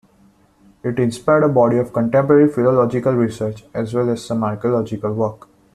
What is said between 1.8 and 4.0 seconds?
contemporary philological research, as